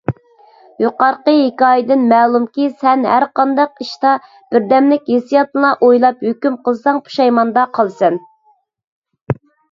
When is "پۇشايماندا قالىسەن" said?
7.11-8.17